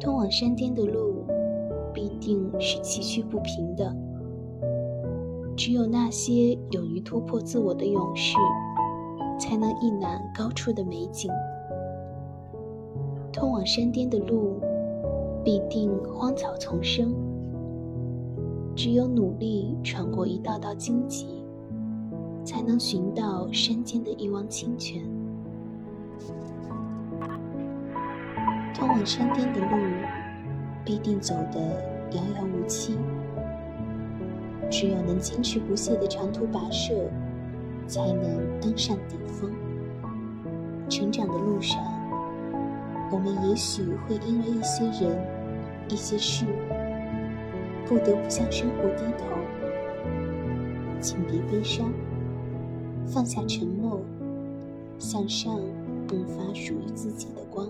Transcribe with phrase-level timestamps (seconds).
[0.00, 1.24] 通往山巅的路
[1.92, 3.94] 必定是崎岖不平的。
[5.56, 8.36] 只有那些勇于突破自我的勇士，
[9.38, 11.30] 才能一览高处的美景。
[13.32, 14.60] 通往山巅的路
[15.44, 17.14] 必定荒草丛生。
[18.76, 21.44] 只有努力穿过一道道荆棘，
[22.44, 25.00] 才能寻到山间的一汪清泉。
[28.74, 29.76] 通往山巅的路
[30.84, 31.60] 必定走得
[32.10, 32.98] 遥遥无期。
[34.70, 36.92] 只有能坚持不懈的长途跋涉，
[37.86, 39.52] 才能登上顶峰。
[40.88, 41.80] 成长的路上，
[43.12, 45.16] 我们也许会因为一些人、
[45.88, 46.44] 一些事，
[47.86, 49.24] 不得不向生活低头。
[51.00, 51.92] 请别悲伤，
[53.06, 54.00] 放下沉默，
[54.98, 55.60] 向上
[56.08, 57.68] 迸发属于自己的光。